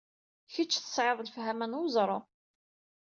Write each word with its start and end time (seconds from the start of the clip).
Kecc 0.53 0.73
tesɛiḍ 0.77 1.19
lefhama 1.21 1.67
n 1.67 1.77
weẓru. 1.79 2.19